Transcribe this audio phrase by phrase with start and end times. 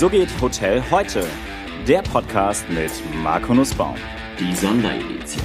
[0.00, 1.26] So geht Hotel heute.
[1.86, 2.90] Der Podcast mit
[3.22, 3.96] Marco Nussbaum.
[4.38, 5.44] Die Sonderedition.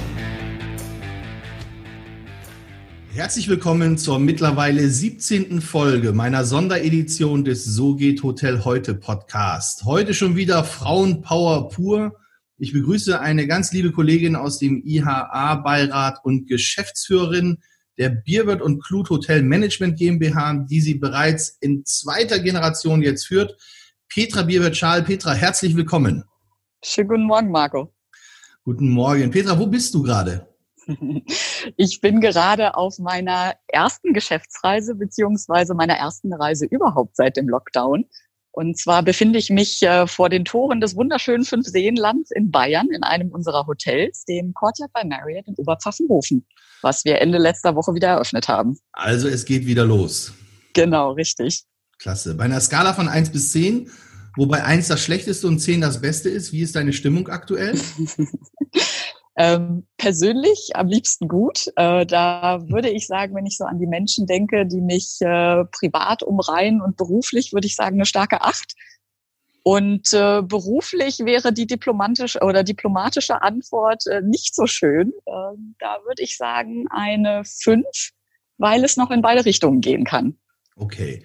[3.12, 5.60] Herzlich willkommen zur mittlerweile 17.
[5.60, 9.84] Folge meiner Sonderedition des So geht Hotel heute Podcast.
[9.84, 12.16] Heute schon wieder Frauenpower pur.
[12.56, 17.58] Ich begrüße eine ganz liebe Kollegin aus dem IHA-Beirat und Geschäftsführerin
[17.98, 23.54] der Bierwirt und Klut Hotel Management GmbH, die sie bereits in zweiter Generation jetzt führt.
[24.08, 25.02] Petra Bierwirt-Schal.
[25.02, 26.24] Petra, herzlich willkommen.
[26.84, 27.92] Schönen guten Morgen, Marco.
[28.64, 29.30] Guten Morgen.
[29.30, 30.48] Petra, wo bist du gerade?
[31.76, 38.04] Ich bin gerade auf meiner ersten Geschäftsreise beziehungsweise meiner ersten Reise überhaupt seit dem Lockdown.
[38.52, 43.02] Und zwar befinde ich mich äh, vor den Toren des wunderschönen Fünfseenlands in Bayern in
[43.02, 46.46] einem unserer Hotels, dem Courtyard by Marriott in Oberpfaffenhofen,
[46.80, 48.78] was wir Ende letzter Woche wieder eröffnet haben.
[48.92, 50.32] Also es geht wieder los.
[50.72, 51.64] Genau, richtig.
[51.98, 52.34] Klasse.
[52.34, 53.90] Bei einer Skala von 1 bis 10,
[54.36, 57.78] wobei 1 das Schlechteste und 10 das Beste ist, wie ist deine Stimmung aktuell?
[59.38, 61.70] Ähm, persönlich am liebsten gut.
[61.76, 65.64] Äh, da würde ich sagen, wenn ich so an die Menschen denke, die mich äh,
[65.66, 68.72] privat umreihen und beruflich, würde ich sagen, eine starke Acht.
[69.62, 75.12] Und äh, beruflich wäre die diplomatische oder diplomatische Antwort äh, nicht so schön.
[75.26, 78.12] Äh, da würde ich sagen eine fünf,
[78.56, 80.38] weil es noch in beide Richtungen gehen kann.
[80.76, 81.24] Okay.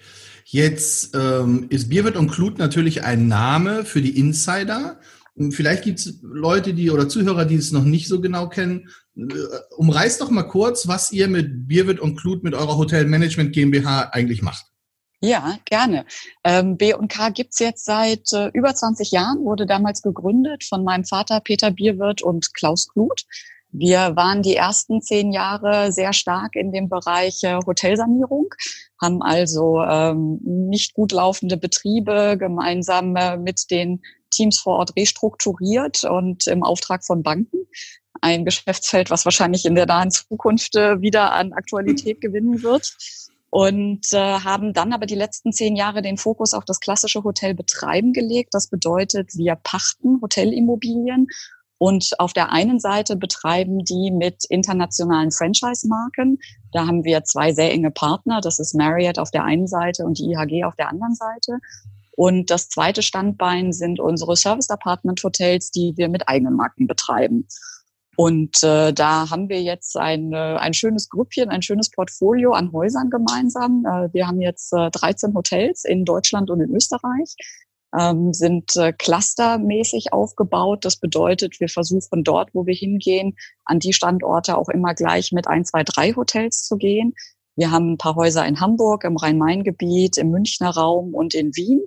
[0.52, 5.00] Jetzt ähm, ist Bierwirt und Klut natürlich ein Name für die Insider.
[5.48, 8.90] Vielleicht gibt es Leute, die oder Zuhörer, die es noch nicht so genau kennen.
[9.16, 9.32] Äh,
[9.78, 14.42] umreißt doch mal kurz, was ihr mit Bierwirt und Klut mit eurer Hotelmanagement GmbH eigentlich
[14.42, 14.66] macht.
[15.22, 16.04] Ja, gerne.
[16.44, 21.40] Ähm, B&K gibt's jetzt seit äh, über 20 Jahren, wurde damals gegründet von meinem Vater
[21.40, 23.24] Peter Bierwirt und Klaus Kluth.
[23.74, 28.48] Wir waren die ersten zehn Jahre sehr stark in dem Bereich äh, Hotelsanierung,
[29.02, 34.00] haben also ähm, nicht gut laufende Betriebe gemeinsam äh, mit den
[34.30, 37.66] Teams vor Ort restrukturiert und im Auftrag von Banken.
[38.20, 42.96] Ein Geschäftsfeld, was wahrscheinlich in der nahen Zukunft äh, wieder an Aktualität gewinnen wird.
[43.50, 48.14] Und äh, haben dann aber die letzten zehn Jahre den Fokus auf das klassische Hotelbetreiben
[48.14, 48.54] gelegt.
[48.54, 51.26] Das bedeutet, wir pachten Hotelimmobilien
[51.82, 56.38] und auf der einen Seite betreiben die mit internationalen Franchise-Marken.
[56.70, 58.40] Da haben wir zwei sehr enge Partner.
[58.40, 61.58] Das ist Marriott auf der einen Seite und die IHG auf der anderen Seite.
[62.12, 67.48] Und das zweite Standbein sind unsere Service Apartment Hotels, die wir mit eigenen Marken betreiben.
[68.14, 72.70] Und äh, da haben wir jetzt ein, äh, ein schönes Grüppchen, ein schönes Portfolio an
[72.70, 73.84] Häusern gemeinsam.
[73.84, 77.34] Äh, wir haben jetzt äh, 13 Hotels in Deutschland und in Österreich,
[77.98, 80.84] ähm, sind äh, clustermäßig aufgebaut.
[80.84, 85.46] Das bedeutet, wir versuchen dort, wo wir hingehen, an die Standorte auch immer gleich mit
[85.46, 87.14] ein, zwei, drei Hotels zu gehen.
[87.56, 91.82] Wir haben ein paar Häuser in Hamburg, im Rhein-Main-Gebiet, im Münchner Raum und in Wien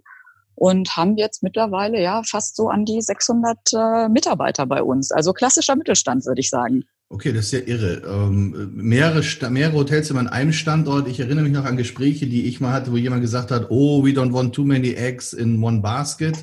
[0.56, 5.12] und haben jetzt mittlerweile ja fast so an die 600 äh, Mitarbeiter bei uns.
[5.12, 6.86] Also klassischer Mittelstand, würde ich sagen.
[7.10, 8.02] Okay, das ist ja irre.
[8.08, 11.08] Ähm, mehrere, mehrere Hotelzimmer an einem Standort.
[11.08, 14.04] Ich erinnere mich noch an Gespräche, die ich mal hatte, wo jemand gesagt hat, oh,
[14.04, 16.36] we don't want too many eggs in one basket.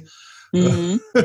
[0.52, 1.00] Mhm.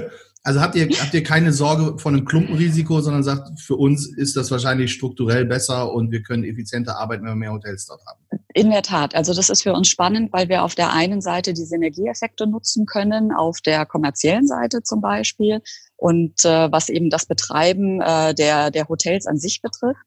[0.48, 4.38] Also habt ihr, habt ihr keine Sorge von einem Klumpenrisiko, sondern sagt, für uns ist
[4.38, 8.22] das wahrscheinlich strukturell besser und wir können effizienter arbeiten, wenn wir mehr Hotels dort haben.
[8.54, 9.14] In der Tat.
[9.14, 12.86] Also das ist für uns spannend, weil wir auf der einen Seite die Synergieeffekte nutzen
[12.86, 15.60] können, auf der kommerziellen Seite zum Beispiel
[15.98, 20.00] und äh, was eben das Betreiben äh, der, der Hotels an sich betrifft.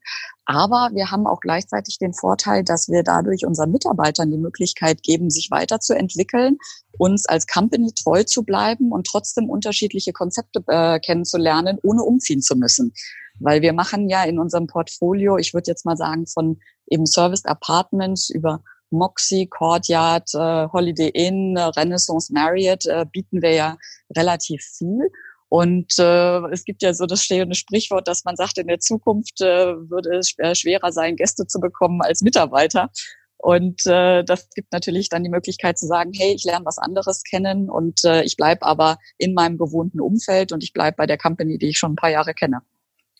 [0.46, 5.30] Aber wir haben auch gleichzeitig den Vorteil, dass wir dadurch unseren Mitarbeitern die Möglichkeit geben,
[5.30, 6.58] sich weiterzuentwickeln,
[6.96, 12.56] uns als Company treu zu bleiben und trotzdem unterschiedliche Konzepte äh, kennenzulernen, ohne umziehen zu
[12.56, 12.92] müssen.
[13.40, 17.44] Weil wir machen ja in unserem Portfolio, ich würde jetzt mal sagen, von eben Service
[17.44, 23.76] Apartments über Moxie, Courtyard, äh, Holiday Inn, Renaissance Marriott äh, bieten wir ja
[24.16, 25.10] relativ viel.
[25.50, 29.40] Und äh, es gibt ja so das stehende Sprichwort, dass man sagt, in der Zukunft
[29.40, 32.90] äh, würde es schwerer sein, Gäste zu bekommen als Mitarbeiter.
[33.36, 37.24] Und äh, das gibt natürlich dann die Möglichkeit zu sagen, hey, ich lerne was anderes
[37.24, 41.18] kennen und äh, ich bleibe aber in meinem gewohnten Umfeld und ich bleibe bei der
[41.18, 42.60] Company, die ich schon ein paar Jahre kenne.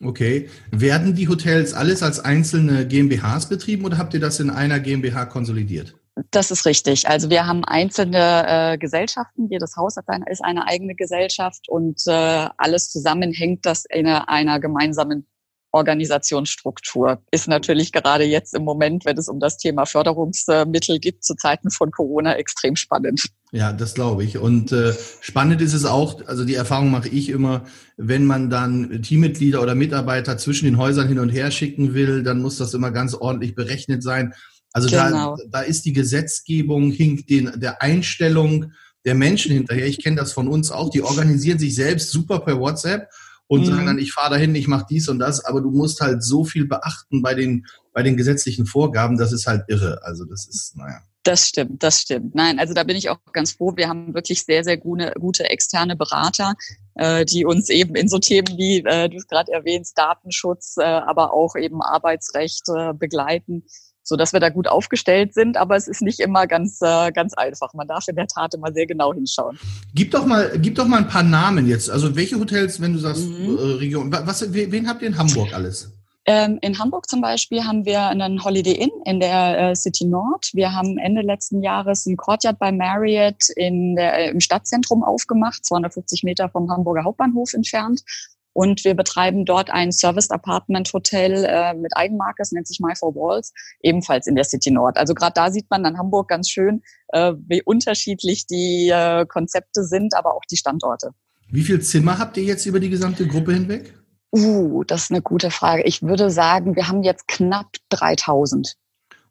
[0.01, 0.49] Okay.
[0.71, 5.25] Werden die Hotels alles als einzelne GmbHs betrieben oder habt ihr das in einer GmbH
[5.27, 5.97] konsolidiert?
[6.31, 7.09] Das ist richtig.
[7.09, 9.49] Also wir haben einzelne äh, Gesellschaften.
[9.49, 14.07] Jedes Haus hat eine, ist eine eigene Gesellschaft und äh, alles zusammen hängt das in
[14.07, 15.27] einer gemeinsamen
[15.73, 17.23] Organisationsstruktur.
[17.31, 21.71] Ist natürlich gerade jetzt im Moment, wenn es um das Thema Förderungsmittel geht, zu Zeiten
[21.71, 23.27] von Corona extrem spannend.
[23.53, 24.39] Ja, das glaube ich.
[24.39, 27.65] Und äh, spannend ist es auch, also die Erfahrung mache ich immer,
[27.97, 32.43] wenn man dann Teammitglieder oder Mitarbeiter zwischen den Häusern hin und her schicken will, dann
[32.43, 34.35] muss das immer ganz ordentlich berechnet sein.
[34.73, 35.37] Also genau.
[35.37, 38.73] da, da ist die Gesetzgebung hinkt den, der Einstellung
[39.05, 39.87] der Menschen hinterher.
[39.87, 40.91] Ich kenne das von uns auch.
[40.91, 43.09] Die organisieren sich selbst super per WhatsApp
[43.47, 43.67] und mhm.
[43.67, 46.45] sagen dann, ich fahre dahin, ich mache dies und das, aber du musst halt so
[46.45, 50.01] viel beachten bei den, bei den gesetzlichen Vorgaben, das ist halt irre.
[50.05, 51.01] Also das ist, naja.
[51.25, 52.35] Das stimmt, das stimmt.
[52.35, 53.77] Nein, also da bin ich auch ganz froh.
[53.77, 56.55] Wir haben wirklich sehr, sehr gute, gute externe Berater,
[56.95, 60.85] äh, die uns eben in so Themen wie, äh, du es gerade erwähnst, Datenschutz, äh,
[60.85, 63.65] aber auch eben Arbeitsrecht äh, begleiten,
[64.11, 65.57] so dass wir da gut aufgestellt sind.
[65.57, 67.73] Aber es ist nicht immer ganz, äh, ganz einfach.
[67.75, 69.59] Man darf in der Tat immer sehr genau hinschauen.
[69.95, 71.89] Gib doch mal, gib doch mal ein paar Namen jetzt.
[71.89, 73.57] Also welche Hotels, wenn du sagst mhm.
[73.57, 75.93] äh, Region, was, wen habt ihr in Hamburg alles?
[76.27, 80.51] Ähm, in Hamburg zum Beispiel haben wir einen Holiday Inn in der äh, City Nord.
[80.53, 85.65] Wir haben Ende letzten Jahres ein Courtyard bei Marriott in der, äh, im Stadtzentrum aufgemacht,
[85.65, 88.03] 250 Meter vom Hamburger Hauptbahnhof entfernt.
[88.53, 92.95] Und wir betreiben dort ein Serviced Apartment Hotel äh, mit Eigenmarke, es nennt sich My
[92.97, 93.53] Four Walls,
[93.83, 94.97] ebenfalls in der City Nord.
[94.97, 99.85] Also gerade da sieht man an Hamburg ganz schön, äh, wie unterschiedlich die äh, Konzepte
[99.85, 101.11] sind, aber auch die Standorte.
[101.49, 103.95] Wie viel Zimmer habt ihr jetzt über die gesamte Gruppe hinweg?
[104.33, 105.83] Uh, das ist eine gute Frage.
[105.83, 108.77] Ich würde sagen, wir haben jetzt knapp 3000.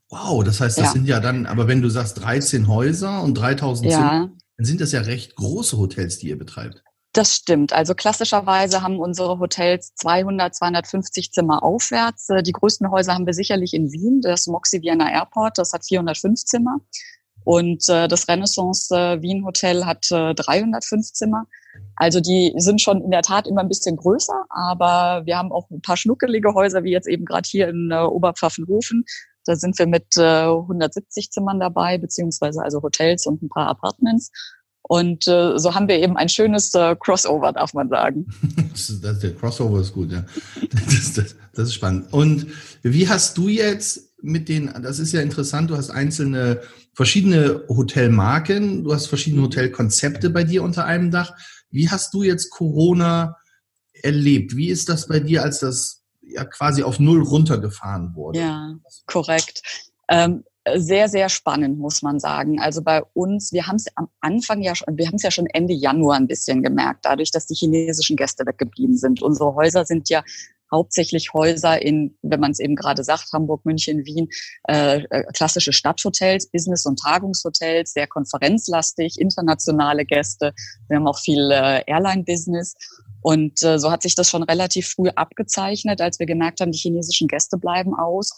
[0.10, 0.92] Wow, das heißt, das ja.
[0.92, 3.98] sind ja dann, aber wenn du sagst 13 Häuser und 3000 ja.
[3.98, 6.84] Zimmer, dann sind das ja recht große Hotels, die ihr betreibt.
[7.14, 7.74] Das stimmt.
[7.74, 12.30] Also klassischerweise haben unsere Hotels 200, 250 Zimmer aufwärts.
[12.30, 15.86] Äh, die größten Häuser haben wir sicherlich in Wien, das Moxie Vienna Airport, das hat
[15.86, 16.78] 405 Zimmer.
[17.44, 21.46] Und äh, das Renaissance äh, Wien Hotel hat äh, 305 Zimmer.
[21.96, 25.70] Also die sind schon in der Tat immer ein bisschen größer, aber wir haben auch
[25.72, 29.04] ein paar schnuckelige Häuser, wie jetzt eben gerade hier in äh, Oberpfaffenhofen.
[29.46, 34.32] Da sind wir mit äh, 170 Zimmern dabei, beziehungsweise also Hotels und ein paar Apartments.
[34.90, 38.26] Und äh, so haben wir eben ein schönes äh, Crossover, darf man sagen.
[38.72, 40.26] das, das, der Crossover ist gut, ja.
[40.72, 42.12] Das, das, das ist spannend.
[42.12, 42.48] Und
[42.82, 46.62] wie hast du jetzt mit den, das ist ja interessant, du hast einzelne
[46.96, 51.36] verschiedene Hotelmarken, du hast verschiedene Hotelkonzepte bei dir unter einem Dach.
[51.70, 53.38] Wie hast du jetzt Corona
[53.94, 54.56] erlebt?
[54.56, 58.40] Wie ist das bei dir, als das ja quasi auf Null runtergefahren wurde?
[58.40, 58.74] Ja,
[59.06, 59.62] korrekt.
[60.10, 60.44] Ähm,
[60.78, 62.60] sehr, sehr spannend, muss man sagen.
[62.60, 65.48] Also bei uns, wir haben es am Anfang ja schon, wir haben es ja schon
[65.48, 69.22] Ende Januar ein bisschen gemerkt, dadurch, dass die chinesischen Gäste weggeblieben sind.
[69.22, 70.24] Unsere Häuser sind ja
[70.72, 74.30] hauptsächlich Häuser in, wenn man es eben gerade sagt, Hamburg, München, Wien,
[74.68, 80.54] äh, äh, klassische Stadthotels, Business- und Tagungshotels, sehr konferenzlastig, internationale Gäste.
[80.88, 82.76] Wir haben auch viel äh, Airline-Business.
[83.22, 86.78] Und äh, so hat sich das schon relativ früh abgezeichnet, als wir gemerkt haben, die
[86.78, 88.32] chinesischen Gäste bleiben aus.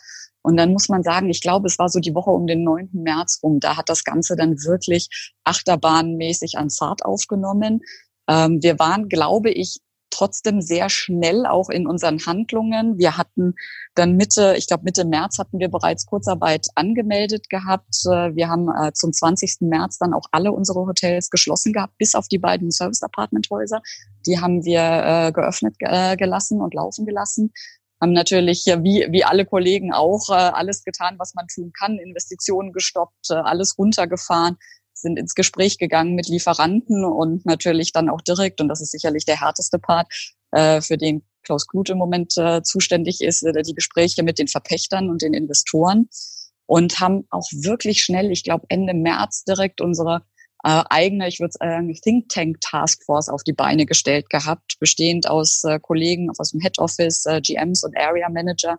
[0.44, 2.90] Und dann muss man sagen, ich glaube, es war so die Woche um den 9.
[2.94, 3.60] März rum.
[3.60, 7.82] Da hat das Ganze dann wirklich achterbahnmäßig an Fahrt aufgenommen.
[8.28, 13.00] Ähm, wir waren, glaube ich, trotzdem sehr schnell auch in unseren Handlungen.
[13.00, 13.56] Wir hatten
[13.96, 17.96] dann Mitte, ich glaube Mitte März hatten wir bereits Kurzarbeit angemeldet gehabt.
[18.06, 19.62] Äh, wir haben äh, zum 20.
[19.62, 23.82] März dann auch alle unsere Hotels geschlossen gehabt, bis auf die beiden Service Apartment Häuser.
[24.28, 27.52] Die haben wir äh, geöffnet gelassen und laufen gelassen
[28.02, 33.30] haben natürlich wie, wie alle Kollegen auch alles getan, was man tun kann, Investitionen gestoppt,
[33.30, 34.58] alles runtergefahren,
[34.94, 39.26] sind ins Gespräch gegangen mit Lieferanten und natürlich dann auch direkt, und das ist sicherlich
[39.26, 40.08] der härteste Part,
[40.52, 44.48] äh, für den Klaus Kluth im Moment äh, zuständig ist, äh, die Gespräche mit den
[44.48, 46.10] Verpächtern und den Investoren.
[46.68, 50.22] Und haben auch wirklich schnell, ich glaube Ende März direkt unsere
[50.64, 55.64] äh, eigene, ich würde sagen, Think Tank Taskforce auf die Beine gestellt gehabt, bestehend aus
[55.64, 58.78] äh, Kollegen aus dem Head Office, äh, GMs und Area Manager,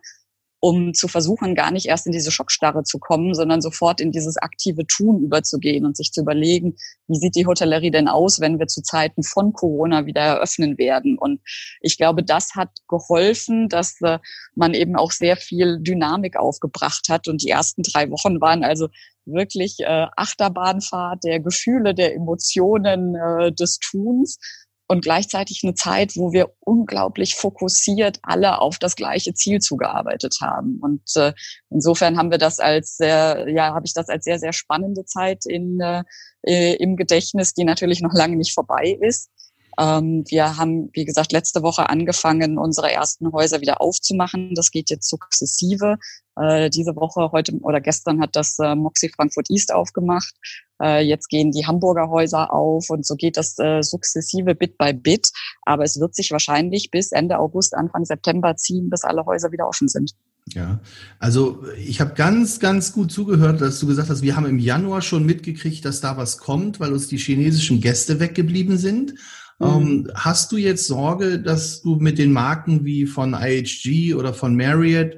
[0.65, 4.37] um zu versuchen, gar nicht erst in diese Schockstarre zu kommen, sondern sofort in dieses
[4.37, 6.77] aktive Tun überzugehen und sich zu überlegen,
[7.09, 11.19] wie sieht die Hotellerie denn aus, wenn wir zu Zeiten von Corona wieder eröffnen werden.
[11.19, 11.41] Und
[11.81, 14.21] ich glaube, das hat geholfen, dass äh,
[14.55, 17.27] man eben auch sehr viel Dynamik aufgebracht hat.
[17.27, 18.87] Und die ersten drei Wochen waren also
[19.25, 24.39] wirklich äh, Achterbahnfahrt der Gefühle, der Emotionen, äh, des Tuns
[24.89, 30.79] und gleichzeitig eine Zeit, wo wir unglaublich fokussiert alle auf das gleiche Ziel zugearbeitet haben.
[30.83, 31.33] Und äh,
[31.71, 35.47] insofern haben wir das als sehr, ja, habe ich das als sehr, sehr spannende Zeit
[35.47, 39.31] in, äh, im Gedächtnis, die natürlich noch lange nicht vorbei ist.
[39.79, 44.55] Ähm, wir haben, wie gesagt, letzte Woche angefangen, unsere ersten Häuser wieder aufzumachen.
[44.55, 45.97] Das geht jetzt sukzessive.
[46.37, 50.35] Äh, diese Woche, heute oder gestern hat das äh, Moxie Frankfurt East aufgemacht.
[50.83, 54.93] Äh, jetzt gehen die Hamburger Häuser auf und so geht das äh, sukzessive Bit by
[54.95, 55.31] Bit.
[55.63, 59.69] Aber es wird sich wahrscheinlich bis Ende August, Anfang September ziehen, bis alle Häuser wieder
[59.69, 60.13] offen sind.
[60.49, 60.81] Ja,
[61.19, 65.01] also ich habe ganz, ganz gut zugehört, dass du gesagt hast, wir haben im Januar
[65.01, 69.15] schon mitgekriegt, dass da was kommt, weil uns die chinesischen Gäste weggeblieben sind.
[69.61, 69.67] Mhm.
[69.67, 74.57] Ähm, hast du jetzt Sorge, dass du mit den Marken wie von IHG oder von
[74.57, 75.15] Marriott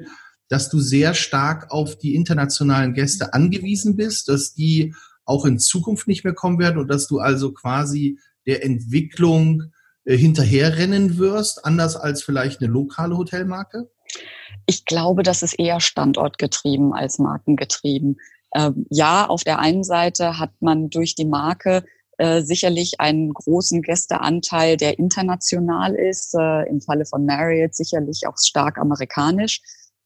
[0.49, 6.07] dass du sehr stark auf die internationalen Gäste angewiesen bist, dass die auch in Zukunft
[6.07, 9.65] nicht mehr kommen werden und dass du also quasi der Entwicklung
[10.05, 13.91] äh, hinterherrennen wirst, anders als vielleicht eine lokale Hotelmarke?
[14.67, 18.19] Ich glaube, das ist eher standortgetrieben als markengetrieben.
[18.55, 21.85] Ähm, ja, auf der einen Seite hat man durch die Marke
[22.19, 26.35] äh, sicherlich einen großen Gästeanteil, der international ist.
[26.35, 29.61] Äh, Im Falle von Marriott sicherlich auch stark amerikanisch.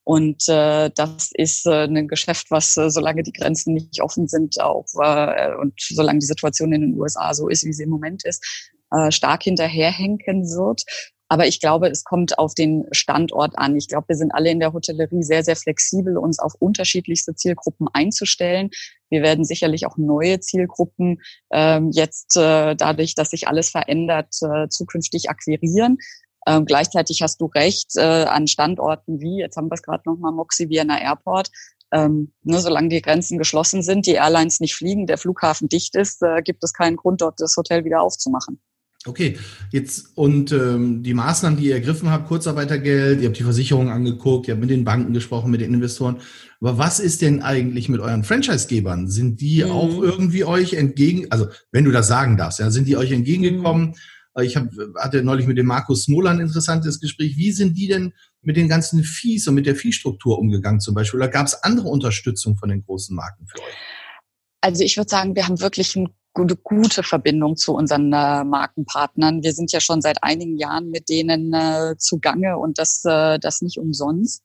[0.08, 4.58] Und äh, das ist äh, ein Geschäft, was, äh, solange die Grenzen nicht offen sind,
[4.58, 8.24] auch äh, und solange die Situation in den USA so ist, wie sie im Moment
[8.24, 8.42] ist,
[8.90, 10.84] äh, stark hinterherhenken wird.
[11.28, 13.76] Aber ich glaube, es kommt auf den Standort an.
[13.76, 17.86] Ich glaube, wir sind alle in der Hotellerie sehr, sehr flexibel, uns auf unterschiedlichste Zielgruppen
[17.92, 18.70] einzustellen.
[19.10, 21.20] Wir werden sicherlich auch neue Zielgruppen
[21.52, 25.98] ähm, jetzt äh, dadurch, dass sich alles verändert, äh, zukünftig akquirieren.
[26.46, 30.32] Ähm, gleichzeitig hast du recht, äh, an Standorten wie, jetzt haben wir es gerade nochmal,
[30.32, 31.50] Moxie Vienna Airport,
[31.92, 36.22] ähm, ne, solange die Grenzen geschlossen sind, die Airlines nicht fliegen, der Flughafen dicht ist,
[36.22, 38.60] äh, gibt es keinen Grund, dort das Hotel wieder aufzumachen.
[39.06, 39.38] Okay,
[39.70, 44.48] jetzt und ähm, die Maßnahmen, die ihr ergriffen habt, Kurzarbeitergeld, ihr habt die Versicherung angeguckt,
[44.48, 46.18] ihr habt mit den Banken gesprochen, mit den Investoren.
[46.60, 49.08] Aber was ist denn eigentlich mit euren Franchise-Gebern?
[49.08, 49.70] Sind die mhm.
[49.70, 53.90] auch irgendwie euch entgegen, also wenn du das sagen darfst, ja, sind die euch entgegengekommen?
[53.90, 53.94] Mhm.
[54.40, 57.36] Ich hab, hatte neulich mit dem Markus Smolan ein interessantes Gespräch.
[57.36, 61.18] Wie sind die denn mit den ganzen Fees und mit der Fee-Struktur umgegangen zum Beispiel?
[61.18, 63.74] Oder gab es andere Unterstützung von den großen Marken für euch?
[64.60, 69.42] Also ich würde sagen, wir haben wirklich ein gute, gute Verbindung zu unseren äh, Markenpartnern.
[69.42, 73.60] Wir sind ja schon seit einigen Jahren mit denen äh, zugange und das, äh, das
[73.60, 74.42] nicht umsonst.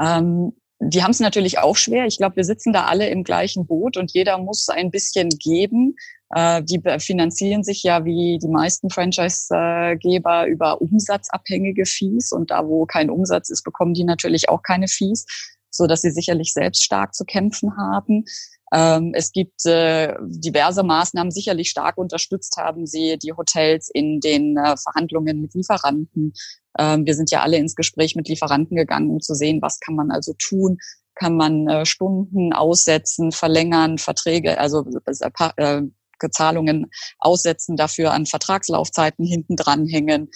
[0.00, 2.06] Ähm, die haben es natürlich auch schwer.
[2.06, 5.96] Ich glaube, wir sitzen da alle im gleichen Boot und jeder muss ein bisschen geben.
[6.34, 12.86] Äh, die finanzieren sich ja wie die meisten Franchise-Geber über umsatzabhängige Fees und da, wo
[12.86, 15.26] kein Umsatz ist, bekommen die natürlich auch keine Fees,
[15.70, 18.24] so dass sie sicherlich selbst stark zu kämpfen haben.
[18.72, 24.56] Ähm, es gibt äh, diverse Maßnahmen, sicherlich stark unterstützt haben sie die Hotels in den
[24.56, 26.32] äh, Verhandlungen mit Lieferanten.
[26.76, 29.94] Ähm, wir sind ja alle ins Gespräch mit Lieferanten gegangen, um zu sehen, was kann
[29.94, 30.78] man also tun.
[31.16, 34.84] Kann man Stunden aussetzen, verlängern, Verträge, also
[36.30, 36.86] Zahlungen
[37.18, 40.30] aussetzen, dafür an Vertragslaufzeiten hinten dranhängen.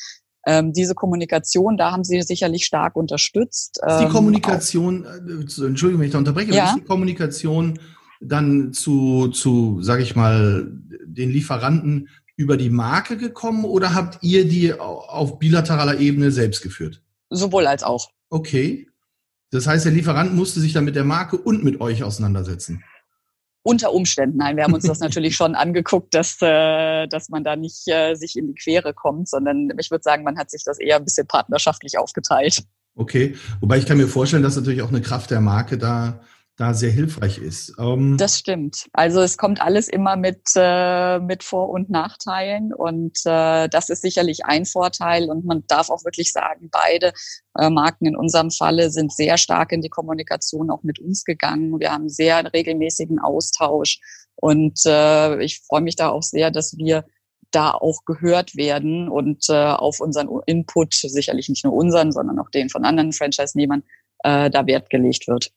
[0.46, 3.80] Ähm, diese Kommunikation, da haben Sie sicherlich stark unterstützt.
[3.86, 6.68] Ist die ähm, Kommunikation, äh, Entschuldigung, wenn ich da unterbreche, ja?
[6.68, 7.78] ist die Kommunikation
[8.20, 10.70] dann zu, zu sage ich mal,
[11.04, 17.02] den Lieferanten über die Marke gekommen oder habt ihr die auf bilateraler Ebene selbst geführt?
[17.30, 18.10] Sowohl als auch.
[18.30, 18.88] Okay.
[19.50, 22.84] Das heißt, der Lieferant musste sich dann mit der Marke und mit euch auseinandersetzen.
[23.68, 27.54] Unter Umständen, nein, wir haben uns das natürlich schon angeguckt, dass, äh, dass man da
[27.54, 30.78] nicht äh, sich in die Quere kommt, sondern ich würde sagen, man hat sich das
[30.78, 32.62] eher ein bisschen partnerschaftlich aufgeteilt.
[32.94, 36.20] Okay, wobei ich kann mir vorstellen, dass natürlich auch eine Kraft der Marke da
[36.58, 37.72] da sehr hilfreich ist.
[37.78, 38.88] Ähm das stimmt.
[38.92, 44.02] Also es kommt alles immer mit, äh, mit Vor- und Nachteilen und äh, das ist
[44.02, 47.12] sicherlich ein Vorteil und man darf auch wirklich sagen, beide
[47.56, 51.78] äh, Marken in unserem Falle sind sehr stark in die Kommunikation auch mit uns gegangen.
[51.78, 54.00] Wir haben sehr regelmäßigen Austausch
[54.34, 57.04] und äh, ich freue mich da auch sehr, dass wir
[57.52, 62.50] da auch gehört werden und äh, auf unseren Input, sicherlich nicht nur unseren, sondern auch
[62.50, 63.84] den von anderen Franchise-Nehmern,
[64.24, 65.52] äh, da Wert gelegt wird.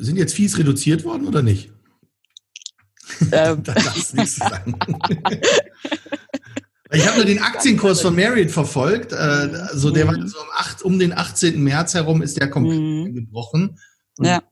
[0.00, 1.70] Sind jetzt Fees reduziert worden oder nicht?
[3.32, 3.62] Ähm.
[3.62, 4.78] da darfst du nichts sagen.
[6.92, 9.12] ich habe nur den Aktienkurs von Marriott verfolgt.
[9.12, 10.26] Also der war mhm.
[10.26, 11.62] so um, 8, um den 18.
[11.62, 13.14] März herum ist der komplett mhm.
[13.14, 13.78] gebrochen.
[14.16, 14.42] Und ja.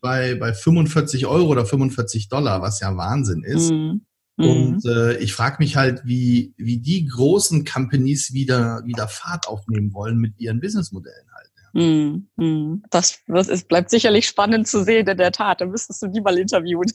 [0.00, 3.70] bei, bei 45 Euro oder 45 Dollar, was ja Wahnsinn ist.
[3.70, 4.02] Mhm.
[4.36, 9.92] Und äh, ich frage mich halt, wie, wie die großen Companies wieder, wieder Fahrt aufnehmen
[9.92, 11.50] wollen mit ihren Businessmodellen halt.
[11.74, 12.84] Mm, mm.
[12.90, 15.60] Das, das ist, bleibt sicherlich spannend zu sehen, in der Tat.
[15.60, 16.90] Da müsstest du die mal interviewen.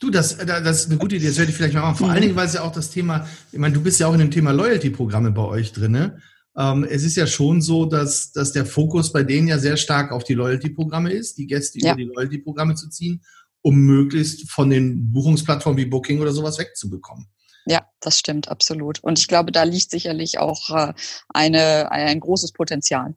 [0.00, 1.28] Du, das, das ist eine gute Idee.
[1.28, 1.96] Das werde ich vielleicht mal machen.
[1.96, 2.12] Vor mhm.
[2.12, 4.18] allen Dingen, weil es ja auch das Thema, ich meine, du bist ja auch in
[4.18, 6.20] dem Thema Loyalty-Programme bei euch drinne.
[6.58, 10.10] Ähm, es ist ja schon so, dass, dass der Fokus bei denen ja sehr stark
[10.10, 11.92] auf die Loyalty-Programme ist, die Gäste ja.
[11.92, 13.22] über die Loyalty-Programme zu ziehen,
[13.62, 17.28] um möglichst von den Buchungsplattformen wie Booking oder sowas wegzubekommen.
[17.66, 19.00] Ja, das stimmt, absolut.
[19.04, 20.94] Und ich glaube, da liegt sicherlich auch äh,
[21.28, 23.14] eine, ein großes Potenzial.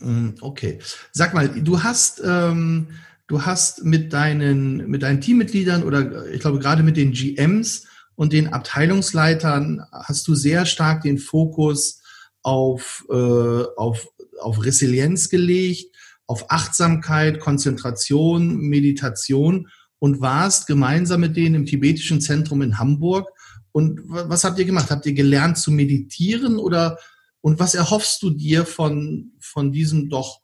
[0.00, 0.78] Mm, okay.
[1.12, 2.88] Sag mal, du hast, ähm,
[3.26, 8.32] du hast mit deinen, mit deinen Teammitgliedern oder ich glaube gerade mit den GMs und
[8.32, 12.02] den Abteilungsleitern hast du sehr stark den Fokus
[12.42, 14.06] auf, äh, auf,
[14.40, 15.94] auf Resilienz gelegt,
[16.26, 23.28] auf Achtsamkeit, Konzentration, Meditation und warst gemeinsam mit denen im tibetischen Zentrum in Hamburg.
[23.72, 24.90] Und was habt ihr gemacht?
[24.90, 26.98] Habt ihr gelernt zu meditieren oder
[27.44, 30.40] und was erhoffst du dir von, von diesem doch,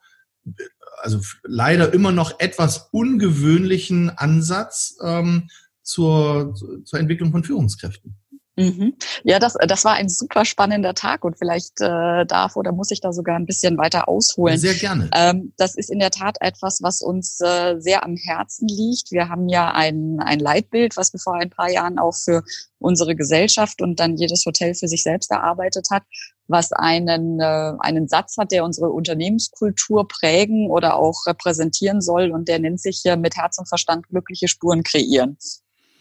[0.99, 5.49] also leider immer noch etwas ungewöhnlichen Ansatz, ähm,
[5.83, 6.55] zur,
[6.85, 8.21] zur Entwicklung von Führungskräften.
[8.57, 8.95] Mhm.
[9.25, 13.01] Ja, das, das war ein super spannender Tag und vielleicht äh, darf oder muss ich
[13.01, 14.59] da sogar ein bisschen weiter ausholen.
[14.59, 15.09] Sehr gerne.
[15.15, 19.13] Ähm, das ist in der Tat etwas, was uns äh, sehr am Herzen liegt.
[19.13, 22.43] Wir haben ja ein, ein Leitbild, was wir vor ein paar Jahren auch für
[22.79, 26.03] unsere Gesellschaft und dann jedes Hotel für sich selbst erarbeitet hat,
[26.51, 32.49] was einen, äh, einen Satz hat, der unsere Unternehmenskultur prägen oder auch repräsentieren soll und
[32.49, 35.39] der nennt sich äh, mit Herz und Verstand glückliche Spuren kreieren.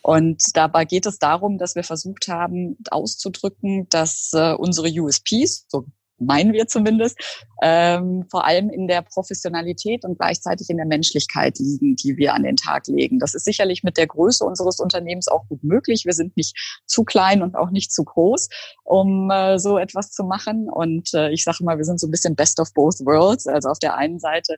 [0.01, 5.86] Und dabei geht es darum, dass wir versucht haben auszudrücken, dass äh, unsere USPs, so
[6.19, 7.17] meinen wir zumindest,
[7.61, 12.43] ähm, vor allem in der Professionalität und gleichzeitig in der Menschlichkeit liegen, die wir an
[12.43, 13.19] den Tag legen.
[13.19, 16.05] Das ist sicherlich mit der Größe unseres Unternehmens auch gut möglich.
[16.05, 18.49] Wir sind nicht zu klein und auch nicht zu groß,
[18.83, 20.69] um äh, so etwas zu machen.
[20.69, 23.47] Und äh, ich sage mal, wir sind so ein bisschen best of both worlds.
[23.47, 24.55] Also auf der einen Seite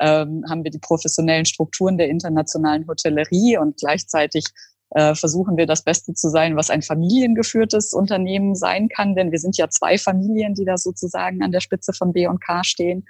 [0.00, 4.44] ähm, haben wir die professionellen Strukturen der internationalen Hotellerie und gleichzeitig
[4.90, 9.38] äh, versuchen wir das Beste zu sein, was ein familiengeführtes Unternehmen sein kann, denn wir
[9.38, 13.06] sind ja zwei Familien, die da sozusagen an der Spitze von B und K stehen.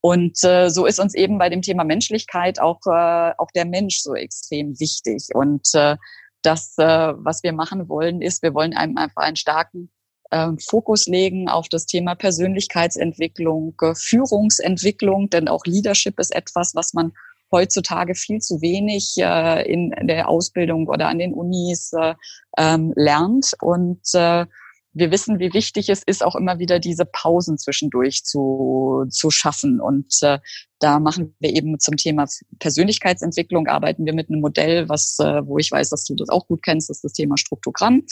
[0.00, 4.00] Und äh, so ist uns eben bei dem Thema Menschlichkeit auch, äh, auch der Mensch
[4.00, 5.28] so extrem wichtig.
[5.34, 5.96] Und äh,
[6.42, 9.90] das, äh, was wir machen wollen, ist, wir wollen einem einfach einen starken
[10.30, 16.92] äh, Fokus legen auf das Thema Persönlichkeitsentwicklung, äh, Führungsentwicklung, denn auch Leadership ist etwas, was
[16.92, 17.12] man
[17.54, 22.14] heutzutage viel zu wenig äh, in der Ausbildung oder an den Unis äh,
[22.58, 23.52] ähm, lernt.
[23.60, 24.46] Und äh,
[24.92, 29.80] wir wissen, wie wichtig es ist, auch immer wieder diese Pausen zwischendurch zu, zu schaffen.
[29.80, 30.38] Und äh,
[30.78, 32.26] da machen wir eben zum Thema
[32.58, 36.46] Persönlichkeitsentwicklung, arbeiten wir mit einem Modell, was, äh, wo ich weiß, dass du das auch
[36.46, 38.04] gut kennst, das ist das Thema Struktogramm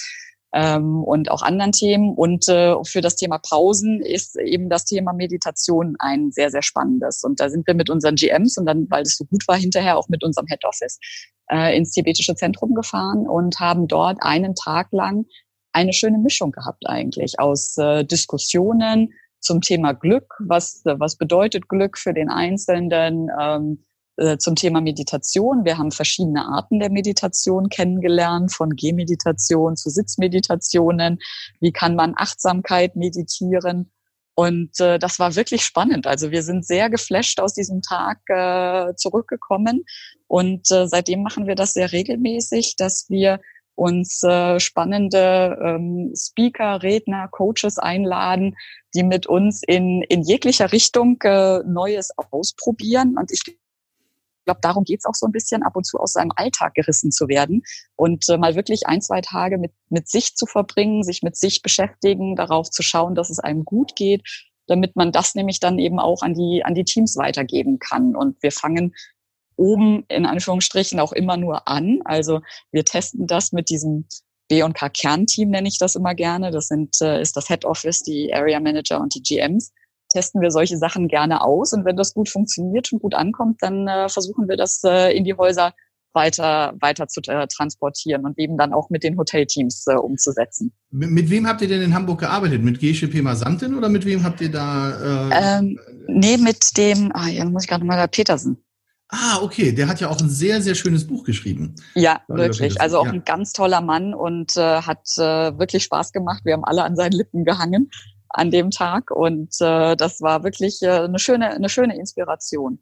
[0.53, 2.15] ähm, und auch anderen Themen.
[2.15, 7.25] Und äh, für das Thema Pausen ist eben das Thema Meditation ein sehr, sehr spannendes.
[7.25, 9.97] Und da sind wir mit unseren GMs und dann, weil es so gut war, hinterher
[9.97, 10.99] auch mit unserem Head Office
[11.51, 15.27] äh, ins tibetische Zentrum gefahren und haben dort einen Tag lang
[15.73, 21.99] eine schöne Mischung gehabt eigentlich aus äh, Diskussionen zum Thema Glück, was, was bedeutet Glück
[21.99, 23.92] für den Einzelnen, ähm, äh,
[24.39, 25.65] zum Thema Meditation.
[25.65, 31.19] Wir haben verschiedene Arten der Meditation kennengelernt, von Gehmeditation zu Sitzmeditationen.
[31.61, 33.91] Wie kann man Achtsamkeit meditieren?
[34.35, 36.07] Und äh, das war wirklich spannend.
[36.07, 39.85] Also wir sind sehr geflasht aus diesem Tag äh, zurückgekommen.
[40.27, 43.41] Und äh, seitdem machen wir das sehr regelmäßig, dass wir
[43.75, 48.57] uns äh, spannende ähm, Speaker, Redner, Coaches einladen,
[48.95, 53.17] die mit uns in, in jeglicher Richtung äh, Neues ausprobieren.
[53.19, 53.43] Und ich
[54.43, 57.13] ich glaube, darum geht's auch so ein bisschen, ab und zu aus seinem Alltag gerissen
[57.13, 57.63] zu werden
[57.95, 61.63] und äh, mal wirklich ein, zwei Tage mit, mit sich zu verbringen, sich mit sich
[61.63, 64.23] beschäftigen, darauf zu schauen, dass es einem gut geht,
[64.67, 68.17] damit man das nämlich dann eben auch an die, an die Teams weitergeben kann.
[68.17, 68.97] Und wir fangen
[69.55, 72.01] oben in Anführungsstrichen auch immer nur an.
[72.05, 72.41] Also
[72.73, 74.09] wir testen das mit diesem
[74.49, 76.51] B&K Kernteam nenne ich das immer gerne.
[76.51, 79.73] Das sind, äh, ist das Head Office, die Area Manager und die GMs
[80.13, 81.73] testen wir solche Sachen gerne aus.
[81.73, 85.25] Und wenn das gut funktioniert und gut ankommt, dann äh, versuchen wir das äh, in
[85.25, 85.73] die Häuser
[86.15, 90.73] weiter, weiter zu äh, transportieren und eben dann auch mit den Hotelteams äh, umzusetzen.
[90.91, 92.63] Mit, mit, wem habt ihr denn in Hamburg gearbeitet?
[92.63, 95.31] Mit Gesche Pema Samtin oder mit wem habt ihr da?
[95.31, 98.63] Äh, ähm, nee, mit dem, ah, ja, muss ich gerade mal, Petersen.
[99.09, 99.73] Ah, okay.
[99.73, 101.75] Der hat ja auch ein sehr, sehr schönes Buch geschrieben.
[101.95, 102.81] Ja, wirklich.
[102.81, 103.13] Also auch ja.
[103.13, 106.43] ein ganz toller Mann und äh, hat äh, wirklich Spaß gemacht.
[106.45, 107.91] Wir haben alle an seinen Lippen gehangen
[108.33, 112.79] an dem Tag und äh, das war wirklich äh, eine schöne eine schöne Inspiration.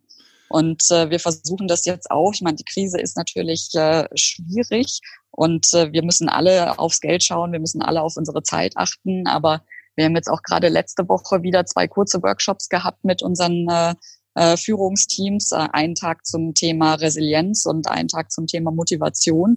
[0.50, 2.32] Und äh, wir versuchen das jetzt auch.
[2.34, 7.22] Ich meine, die Krise ist natürlich äh, schwierig und äh, wir müssen alle aufs Geld
[7.22, 9.28] schauen, wir müssen alle auf unsere Zeit achten.
[9.28, 9.62] Aber
[9.94, 13.94] wir haben jetzt auch gerade letzte Woche wieder zwei kurze Workshops gehabt mit unseren äh,
[14.34, 15.52] äh, Führungsteams.
[15.52, 19.56] Äh, einen Tag zum Thema Resilienz und einen Tag zum Thema Motivation,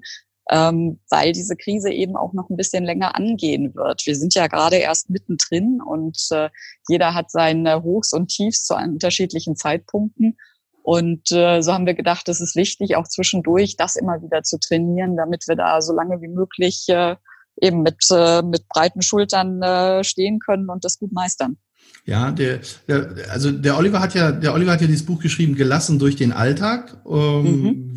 [0.50, 4.06] ähm, weil diese Krise eben auch noch ein bisschen länger angehen wird.
[4.06, 6.50] Wir sind ja gerade erst mittendrin und äh,
[6.90, 10.38] jeder hat seine Hochs und Tiefs zu unterschiedlichen Zeitpunkten.
[10.84, 14.60] Und äh, so haben wir gedacht, es ist wichtig, auch zwischendurch das immer wieder zu
[14.60, 17.16] trainieren, damit wir da so lange wie möglich äh,
[17.62, 21.58] eben mit, äh, mit breiten Schultern äh, stehen können und das gut meistern.
[22.06, 25.56] Ja, der, der, also der Oliver hat ja, der Oliver hat ja dieses Buch geschrieben,
[25.56, 26.98] gelassen durch den Alltag.
[27.06, 27.94] Ähm, mhm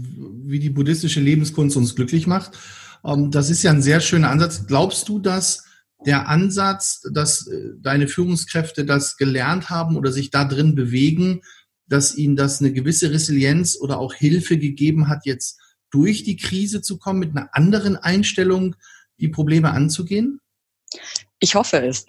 [0.46, 2.58] wie die buddhistische Lebenskunst uns glücklich macht.
[3.04, 4.66] Ähm, das ist ja ein sehr schöner Ansatz.
[4.66, 5.64] Glaubst du, dass
[6.04, 11.42] der Ansatz, dass äh, deine Führungskräfte das gelernt haben oder sich da drin bewegen,
[11.88, 15.58] dass ihnen das eine gewisse Resilienz oder auch Hilfe gegeben hat, jetzt
[15.90, 18.76] durch die Krise zu kommen, mit einer anderen Einstellung
[19.18, 20.40] die Probleme anzugehen?
[21.38, 22.06] Ich hoffe es.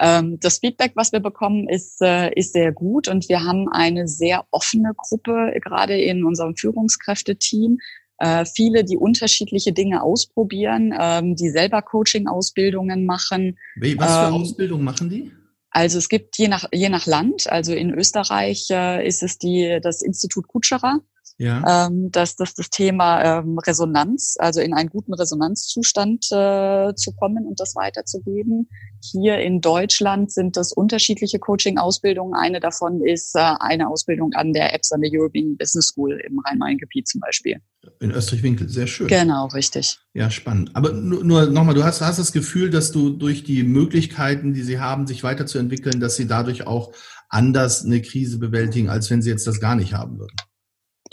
[0.00, 4.08] Ähm, das Feedback, was wir bekommen, ist, äh, ist sehr gut und wir haben eine
[4.08, 7.78] sehr offene Gruppe, gerade in unserem Führungskräfteteam.
[8.18, 13.58] Äh, viele, die unterschiedliche Dinge ausprobieren, ähm, die selber Coaching-Ausbildungen machen.
[13.76, 15.32] Was für ähm, Ausbildungen machen die?
[15.70, 19.80] Also es gibt je nach, je nach Land, also in Österreich äh, ist es die,
[19.82, 21.00] das Institut Kutscherer
[21.38, 21.86] ja.
[21.86, 27.46] ähm, dass das, das Thema ähm, Resonanz, also in einen guten Resonanzzustand äh, zu kommen
[27.46, 28.68] und das weiterzugeben.
[29.02, 32.34] Hier in Deutschland sind das unterschiedliche Coaching-Ausbildungen.
[32.34, 36.38] Eine davon ist äh, eine Ausbildung an der EBS, an der European Business School im
[36.38, 37.60] Rhein-Main-Gebiet zum Beispiel.
[38.00, 39.08] In Österreich-Winkel, sehr schön.
[39.08, 39.98] Genau, richtig.
[40.14, 40.70] Ja, spannend.
[40.74, 44.62] Aber nur, nur nochmal, du hast, hast das Gefühl, dass du durch die Möglichkeiten, die
[44.62, 46.92] sie haben, sich weiterzuentwickeln, dass sie dadurch auch
[47.28, 50.36] anders eine Krise bewältigen, als wenn sie jetzt das gar nicht haben würden.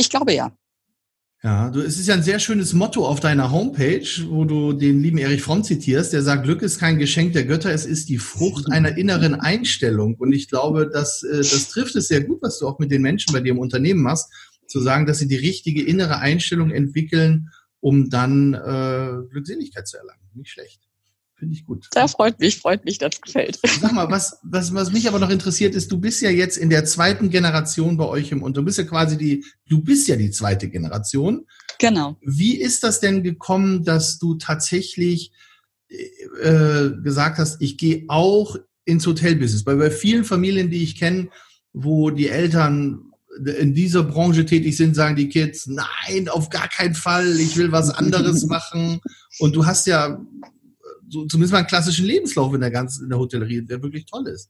[0.02, 0.52] Ich glaube ja.
[1.44, 5.02] Ja, du, es ist ja ein sehr schönes Motto auf deiner Homepage, wo du den
[5.02, 8.18] lieben Erich Fromm zitierst, der sagt, Glück ist kein Geschenk der Götter, es ist die
[8.18, 10.16] Frucht einer inneren Einstellung.
[10.16, 13.04] Und ich glaube, dass, äh, das trifft es sehr gut, was du auch mit den
[13.04, 14.32] Menschen bei dir im Unternehmen machst,
[14.66, 20.22] zu sagen, dass sie die richtige innere Einstellung entwickeln, um dann äh, Glückseligkeit zu erlangen.
[20.34, 20.82] Nicht schlecht.
[21.42, 21.88] Finde ich gut.
[21.94, 23.60] Da freut mich, freut mich, das gefällt.
[23.82, 26.70] Sag mal, was, was, was mich aber noch interessiert ist, du bist ja jetzt in
[26.70, 30.18] der zweiten Generation bei euch im und du bist ja quasi die, du bist ja
[30.18, 31.48] die zweite Generation.
[31.80, 32.16] Genau.
[32.22, 35.32] Wie ist das denn gekommen, dass du tatsächlich
[35.90, 39.66] äh, gesagt hast, ich gehe auch ins Hotelbusiness?
[39.66, 41.30] Weil bei vielen Familien, die ich kenne,
[41.74, 43.12] wo die Eltern
[43.58, 47.72] in dieser Branche tätig sind, sagen die Kids, nein, auf gar keinen Fall, ich will
[47.72, 49.02] was anderes machen.
[49.40, 50.22] Und du hast ja
[51.12, 54.28] so zumindest mal einen klassischen Lebenslauf in der ganzen in der Hotellerie, der wirklich toll
[54.28, 54.50] ist.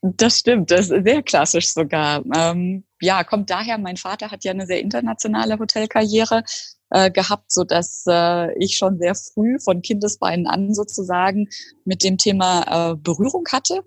[0.00, 2.24] Das stimmt, das ist sehr klassisch sogar.
[2.34, 6.44] Ähm, ja, kommt daher, mein Vater hat ja eine sehr internationale Hotelkarriere
[6.90, 11.48] äh, gehabt, so dass äh, ich schon sehr früh von Kindesbeinen an sozusagen
[11.84, 13.82] mit dem Thema äh, Berührung hatte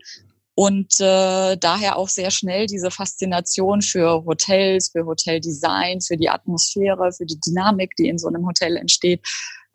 [0.53, 7.13] und äh, daher auch sehr schnell diese Faszination für Hotels, für Hoteldesign, für die Atmosphäre,
[7.13, 9.25] für die Dynamik, die in so einem Hotel entsteht,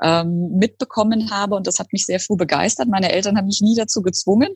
[0.02, 1.54] ähm, mitbekommen habe.
[1.54, 2.88] Und das hat mich sehr früh begeistert.
[2.88, 4.48] Meine Eltern haben mich nie dazu gezwungen.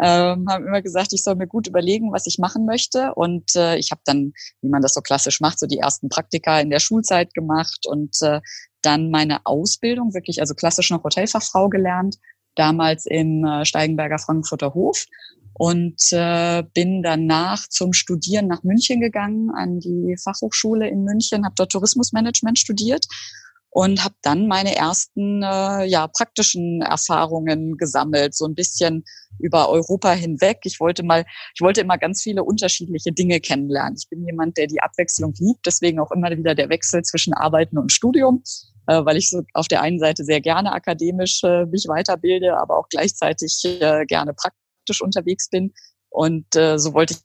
[0.00, 3.14] Ähm, haben immer gesagt, ich soll mir gut überlegen, was ich machen möchte.
[3.14, 6.58] Und äh, ich habe dann, wie man das so klassisch macht, so die ersten Praktika
[6.60, 8.40] in der Schulzeit gemacht und äh,
[8.80, 12.16] dann meine Ausbildung, wirklich also klassisch noch Hotelfachfrau gelernt,
[12.56, 15.06] damals im äh, Steigenberger Frankfurter Hof
[15.54, 21.54] und äh, bin danach zum Studieren nach München gegangen an die Fachhochschule in München, habe
[21.56, 23.06] dort Tourismusmanagement studiert
[23.74, 29.04] und habe dann meine ersten äh, ja praktischen Erfahrungen gesammelt, so ein bisschen
[29.38, 30.60] über Europa hinweg.
[30.64, 33.96] Ich wollte mal, ich wollte immer ganz viele unterschiedliche Dinge kennenlernen.
[33.98, 37.78] Ich bin jemand, der die Abwechslung liebt, deswegen auch immer wieder der Wechsel zwischen Arbeiten
[37.78, 38.42] und Studium,
[38.88, 42.76] äh, weil ich so auf der einen Seite sehr gerne akademisch äh, mich weiterbilde, aber
[42.76, 45.72] auch gleichzeitig äh, gerne praktisch unterwegs bin.
[46.10, 47.16] Und äh, so wollte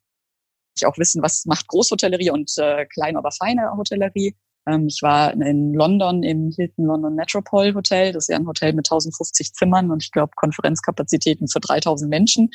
[0.77, 4.33] ich auch wissen, was macht Großhotellerie und äh, kleine, aber feine Hotellerie.
[4.67, 8.11] Ähm, ich war in London im Hilton London Metropole Hotel.
[8.11, 12.49] Das ist ja ein Hotel mit 1050 Zimmern und ich glaube Konferenzkapazitäten für 3000 Menschen.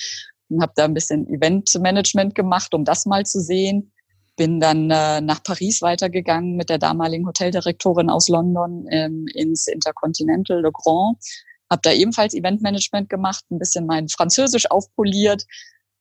[0.49, 3.93] Und habe da ein bisschen Eventmanagement gemacht, um das mal zu sehen.
[4.37, 10.61] Bin dann äh, nach Paris weitergegangen mit der damaligen Hoteldirektorin aus London ähm, ins Intercontinental
[10.61, 11.19] Le Grand.
[11.71, 15.47] Habe da ebenfalls Eventmanagement gemacht, ein bisschen mein Französisch aufpoliert,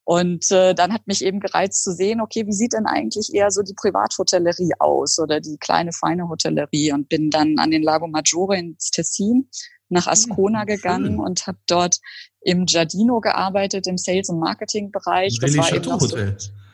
[0.03, 3.51] und äh, dann hat mich eben gereizt zu sehen, okay, wie sieht denn eigentlich eher
[3.51, 8.07] so die Privathotellerie aus oder die kleine feine Hotellerie und bin dann an den Lago
[8.07, 9.49] Maggiore ins Tessin
[9.89, 11.99] nach hm, Ascona gegangen und habe dort
[12.41, 15.37] im Giardino gearbeitet, im Sales- und Marketing-Bereich.
[15.39, 16.17] Das war eben so,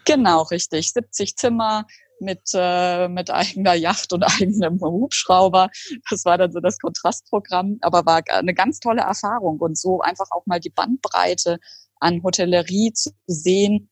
[0.06, 0.94] genau, richtig.
[0.94, 1.86] 70 Zimmer
[2.20, 5.70] mit, äh, mit eigener Yacht und eigenem Hubschrauber.
[6.10, 10.32] Das war dann so das Kontrastprogramm, aber war eine ganz tolle Erfahrung und so einfach
[10.32, 11.60] auch mal die Bandbreite
[12.00, 13.90] an Hotellerie zu sehen,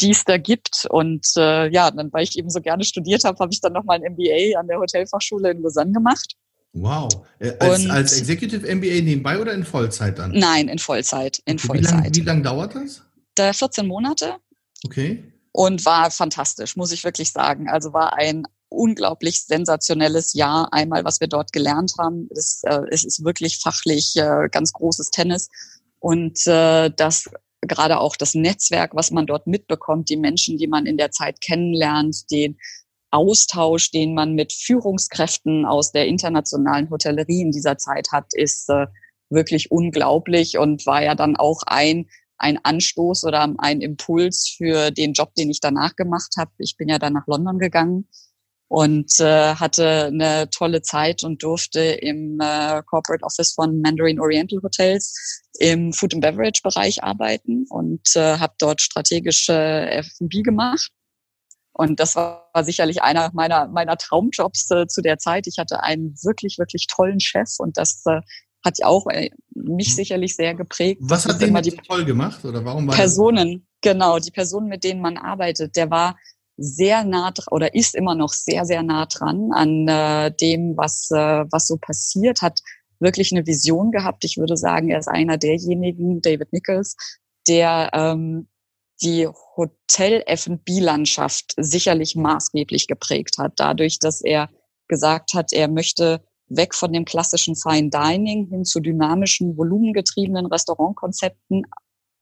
[0.00, 0.86] die es da gibt.
[0.90, 3.98] Und äh, ja, dann, weil ich eben so gerne studiert habe, habe ich dann nochmal
[3.98, 6.34] ein MBA an der Hotelfachschule in Lausanne gemacht.
[6.72, 7.08] Wow.
[7.38, 10.32] Äh, als, als Executive MBA nebenbei oder in Vollzeit dann?
[10.32, 11.40] Nein, in Vollzeit.
[11.46, 12.14] In okay, Vollzeit.
[12.14, 13.02] Wie lange lang dauert das?
[13.34, 14.36] Da 14 Monate.
[14.84, 15.32] Okay.
[15.52, 17.68] Und war fantastisch, muss ich wirklich sagen.
[17.70, 20.72] Also war ein unglaublich sensationelles Jahr.
[20.72, 22.28] Einmal, was wir dort gelernt haben.
[22.30, 25.48] Es, äh, es ist wirklich fachlich äh, ganz großes Tennis.
[25.98, 27.30] Und äh, das
[27.62, 31.40] gerade auch das Netzwerk, was man dort mitbekommt, die Menschen, die man in der Zeit
[31.40, 32.58] kennenlernt, den
[33.10, 38.86] Austausch, den man mit Führungskräften aus der internationalen Hotellerie in dieser Zeit hat, ist äh,
[39.30, 45.14] wirklich unglaublich und war ja dann auch ein ein Anstoß oder ein Impuls für den
[45.14, 46.50] Job, den ich danach gemacht habe.
[46.58, 48.08] Ich bin ja dann nach London gegangen
[48.68, 54.60] und äh, hatte eine tolle Zeit und durfte im äh, Corporate Office von Mandarin Oriental
[54.62, 60.90] Hotels im Food and Beverage Bereich arbeiten und äh, habe dort strategische F&B gemacht
[61.72, 65.46] Und das war sicherlich einer meiner, meiner Traumjobs äh, zu der Zeit.
[65.46, 68.20] Ich hatte einen wirklich, wirklich tollen Chef und das äh,
[68.64, 69.94] hat auch äh, mich hm.
[69.94, 71.00] sicherlich sehr geprägt.
[71.04, 75.00] Was hat den die toll gemacht oder warum war Personen, genau, die Personen, mit denen
[75.00, 75.76] man arbeitet.
[75.76, 76.16] Der war
[76.56, 81.44] sehr nah oder ist immer noch sehr, sehr nah dran an äh, dem, was, äh,
[81.50, 82.60] was so passiert, hat
[82.98, 84.24] wirklich eine Vision gehabt.
[84.24, 86.96] Ich würde sagen, er ist einer derjenigen, David Nichols,
[87.46, 88.48] der ähm,
[89.02, 94.48] die Hotel-F&B-Landschaft sicherlich maßgeblich geprägt hat, dadurch, dass er
[94.88, 101.66] gesagt hat, er möchte weg von dem klassischen Fine Dining hin zu dynamischen, volumengetriebenen Restaurantkonzepten,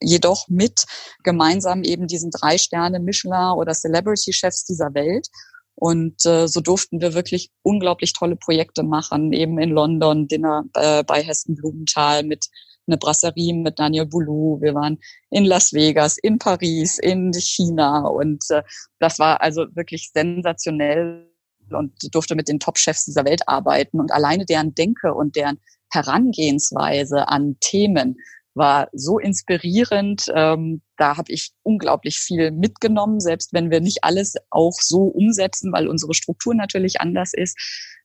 [0.01, 0.85] jedoch mit
[1.23, 5.29] gemeinsam eben diesen drei Sterne Michelin oder Celebrity Chefs dieser Welt.
[5.77, 11.03] Und äh, so durften wir wirklich unglaublich tolle Projekte machen, eben in London, Dinner äh,
[11.03, 12.47] bei Hessen Blumenthal mit
[12.87, 14.61] eine Brasserie mit Daniel Boulou.
[14.61, 14.99] Wir waren
[15.31, 18.63] in Las Vegas, in Paris, in China und äh,
[18.99, 21.29] das war also wirklich sensationell
[21.71, 25.59] und durfte mit den Top-Chefs dieser Welt arbeiten und alleine deren Denke und deren
[25.91, 28.17] Herangehensweise an Themen
[28.55, 30.27] war so inspirierend.
[30.35, 35.73] Ähm, da habe ich unglaublich viel mitgenommen, selbst wenn wir nicht alles auch so umsetzen,
[35.73, 37.59] weil unsere Struktur natürlich anders ist.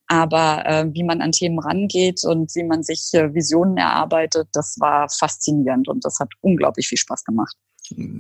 [0.08, 4.78] Aber äh, wie man an Themen rangeht und wie man sich äh, Visionen erarbeitet, das
[4.80, 7.56] war faszinierend und das hat unglaublich viel Spaß gemacht.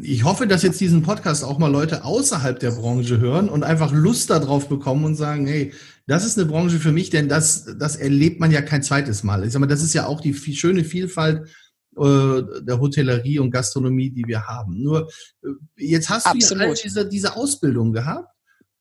[0.02, 3.92] Ich hoffe, dass jetzt diesen Podcast auch mal Leute außerhalb der Branche hören und einfach
[3.92, 5.74] Lust darauf bekommen und sagen, hey,
[6.08, 9.44] das ist eine Branche für mich, denn das, das erlebt man ja kein zweites Mal.
[9.44, 11.50] Ich sag mal, das ist ja auch die schöne Vielfalt
[11.96, 14.82] der Hotellerie und Gastronomie, die wir haben.
[14.82, 15.10] Nur
[15.44, 16.52] äh, jetzt hast Absolut.
[16.52, 18.28] du ja all diese, diese Ausbildung gehabt.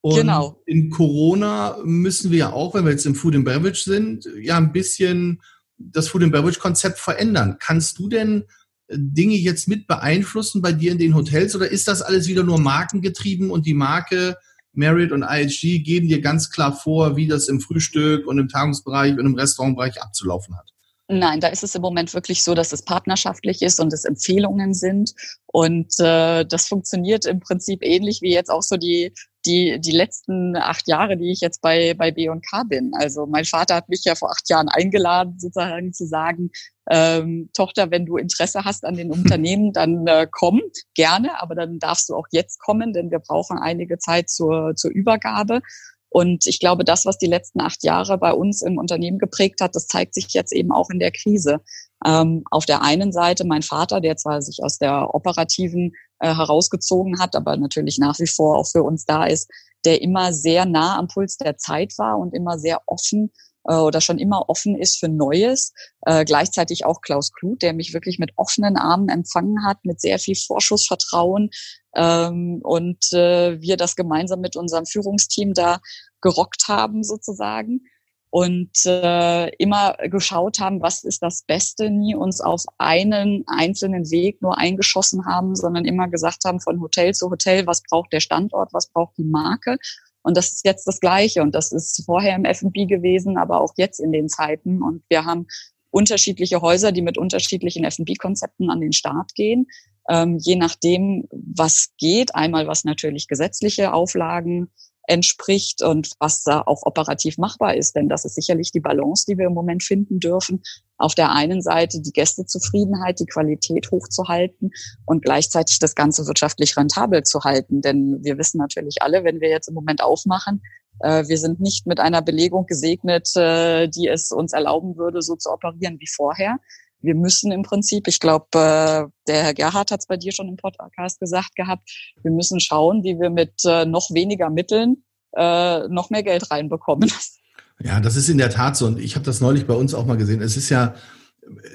[0.01, 0.63] Und genau.
[0.67, 4.57] in Corona müssen wir ja auch, wenn wir jetzt im Food and Beverage sind, ja
[4.57, 5.43] ein bisschen
[5.77, 7.57] das Food and Beverage Konzept verändern.
[7.59, 8.45] Kannst du denn
[8.91, 12.61] Dinge jetzt mit beeinflussen bei dir in den Hotels oder ist das alles wieder nur
[12.61, 14.37] markengetrieben und die Marke
[14.73, 19.13] Marriott und IHG geben dir ganz klar vor, wie das im Frühstück und im Tagungsbereich
[19.13, 20.73] und im Restaurantbereich abzulaufen hat?
[21.11, 24.75] Nein, da ist es im Moment wirklich so, dass es partnerschaftlich ist und es Empfehlungen
[24.75, 25.15] sind.
[25.47, 29.15] Und äh, das funktioniert im Prinzip ähnlich wie jetzt auch so die,
[29.47, 32.93] die, die letzten acht Jahre, die ich jetzt bei, bei B&K bin.
[32.93, 36.51] Also mein Vater hat mich ja vor acht Jahren eingeladen, sozusagen zu sagen,
[36.91, 40.61] ähm, Tochter, wenn du Interesse hast an den Unternehmen, dann äh, komm
[40.95, 44.91] gerne, aber dann darfst du auch jetzt kommen, denn wir brauchen einige Zeit zur, zur
[44.91, 45.63] Übergabe.
[46.11, 49.75] Und ich glaube, das, was die letzten acht Jahre bei uns im Unternehmen geprägt hat,
[49.75, 51.61] das zeigt sich jetzt eben auch in der Krise.
[52.05, 57.21] Ähm, auf der einen Seite mein Vater, der zwar sich aus der operativen äh, herausgezogen
[57.21, 59.51] hat, aber natürlich nach wie vor auch für uns da ist,
[59.85, 63.33] der immer sehr nah am Puls der Zeit war und immer sehr offen
[63.65, 65.73] äh, oder schon immer offen ist für Neues.
[66.03, 70.19] Äh, gleichzeitig auch Klaus Kluth, der mich wirklich mit offenen Armen empfangen hat, mit sehr
[70.19, 71.51] viel Vorschussvertrauen
[71.95, 75.81] ähm, und äh, wir das gemeinsam mit unserem Führungsteam da
[76.21, 77.83] gerockt haben sozusagen
[78.31, 84.43] und äh, immer geschaut haben, was ist das Beste, nie uns auf einen einzelnen Weg
[84.43, 88.73] nur eingeschossen haben, sondern immer gesagt haben, von Hotel zu Hotel, was braucht der Standort,
[88.73, 89.79] was braucht die Marke
[90.23, 91.43] und das ist jetzt das Gleiche.
[91.43, 94.83] Und das ist vorher im F&B gewesen, aber auch jetzt in den Zeiten.
[94.83, 95.47] Und wir haben
[95.91, 99.67] unterschiedliche Häuser, die mit unterschiedlichen F&B-Konzepten an den Start gehen.
[100.09, 102.35] Ähm, je nachdem, was geht.
[102.35, 104.71] Einmal, was natürlich gesetzliche Auflagen
[105.09, 107.97] entspricht und was da auch operativ machbar ist.
[107.97, 110.63] Denn das ist sicherlich die Balance, die wir im Moment finden dürfen.
[110.99, 114.71] Auf der einen Seite die Gästezufriedenheit, die Qualität hochzuhalten
[115.07, 117.81] und gleichzeitig das Ganze wirtschaftlich rentabel zu halten.
[117.81, 120.63] Denn wir wissen natürlich alle, wenn wir jetzt im Moment aufmachen,
[121.01, 125.37] äh, wir sind nicht mit einer Belegung gesegnet, äh, die es uns erlauben würde, so
[125.37, 126.59] zu operieren wie vorher.
[127.01, 130.49] Wir müssen im Prinzip, ich glaube, äh, der Herr Gerhard hat es bei dir schon
[130.49, 131.89] im Podcast gesagt gehabt,
[132.23, 137.13] wir müssen schauen, wie wir mit noch weniger Mitteln noch mehr Geld reinbekommen.
[137.81, 138.87] Ja, das ist in der Tat so.
[138.87, 140.43] Und ich habe das neulich bei uns auch mal gesehen.
[140.43, 140.95] Es ist ja,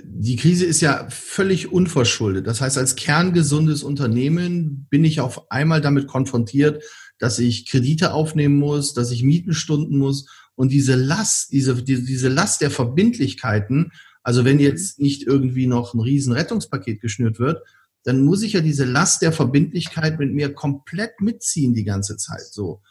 [0.04, 2.46] die Krise ist ja völlig unverschuldet.
[2.46, 6.84] Das heißt, als kerngesundes Unternehmen bin ich auf einmal damit konfrontiert,
[7.20, 10.28] dass ich Kredite aufnehmen muss, dass ich Mieten stunden muss.
[10.56, 13.92] Und diese Last, diese, diese Last der Verbindlichkeiten,
[14.24, 17.62] also wenn jetzt nicht irgendwie noch ein riesen Rettungspaket geschnürt wird,
[18.04, 22.46] dann muss ich ja diese Last der Verbindlichkeit mit mir komplett mitziehen die ganze Zeit
[22.52, 22.82] so.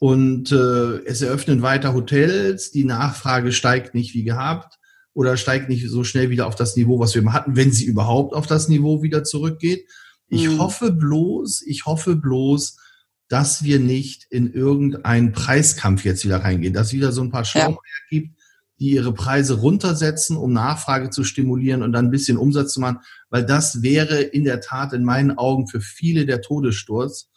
[0.00, 4.78] Und äh, es eröffnen weiter Hotels, die Nachfrage steigt nicht wie gehabt
[5.12, 7.84] oder steigt nicht so schnell wieder auf das Niveau, was wir immer hatten, wenn sie
[7.84, 9.88] überhaupt auf das Niveau wieder zurückgeht.
[10.28, 10.58] Ich mhm.
[10.58, 12.76] hoffe bloß, ich hoffe bloß,
[13.28, 17.76] dass wir nicht in irgendeinen Preiskampf jetzt wieder reingehen, dass wieder so ein paar Schlaumeier
[17.76, 18.18] ja.
[18.18, 18.37] gibt,
[18.78, 22.98] die ihre Preise runtersetzen, um Nachfrage zu stimulieren und dann ein bisschen Umsatz zu machen,
[23.30, 27.28] weil das wäre in der Tat in meinen Augen für viele der Todessturz.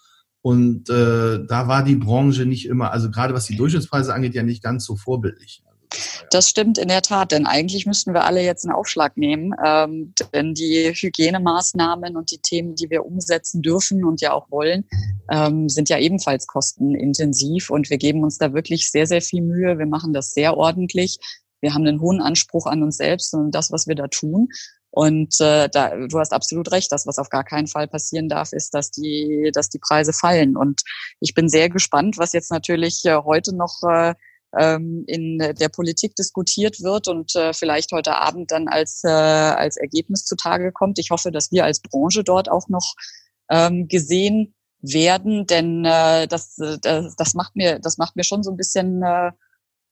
[0.44, 4.44] Und äh, da war die Branche nicht immer, also gerade was die Durchschnittspreise angeht, ja
[4.44, 5.64] nicht ganz so vorbildlich.
[6.30, 10.14] Das stimmt in der Tat, denn eigentlich müssten wir alle jetzt einen Aufschlag nehmen, ähm,
[10.34, 14.86] denn die Hygienemaßnahmen und die Themen, die wir umsetzen dürfen und ja auch wollen,
[15.30, 19.78] ähm, sind ja ebenfalls kostenintensiv und wir geben uns da wirklich sehr, sehr viel Mühe.
[19.78, 21.18] Wir machen das sehr ordentlich.
[21.60, 24.48] Wir haben einen hohen Anspruch an uns selbst und das, was wir da tun.
[24.90, 28.52] Und äh, da, du hast absolut recht, das, was auf gar keinen Fall passieren darf,
[28.52, 30.58] ist, dass die, dass die Preise fallen.
[30.58, 30.82] Und
[31.22, 34.16] ich bin sehr gespannt, was jetzt natürlich äh, heute noch äh,
[34.58, 39.78] ähm, in der Politik diskutiert wird und äh, vielleicht heute Abend dann als, äh, als
[39.78, 41.00] Ergebnis zutage kommt.
[41.00, 42.96] Ich hoffe, dass wir als Branche dort auch noch
[43.50, 48.52] ähm, gesehen werden, denn äh, das, das, das macht mir das macht mir schon so
[48.52, 49.32] ein bisschen äh,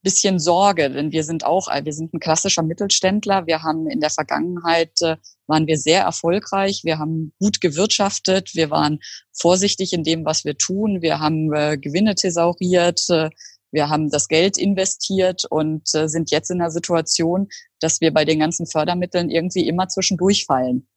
[0.02, 3.48] bisschen Sorge, denn wir sind auch, wir sind ein klassischer Mittelständler.
[3.48, 5.18] Wir haben in der Vergangenheit äh,
[5.48, 6.82] waren wir sehr erfolgreich.
[6.84, 8.52] Wir haben gut gewirtschaftet.
[8.54, 9.00] Wir waren
[9.34, 11.02] vorsichtig in dem, was wir tun.
[11.02, 13.02] Wir haben äh, Gewinne thesauriert.
[13.10, 13.30] Äh,
[13.72, 17.48] wir haben das Geld investiert und äh, sind jetzt in der Situation,
[17.80, 20.88] dass wir bei den ganzen Fördermitteln irgendwie immer zwischendurch fallen.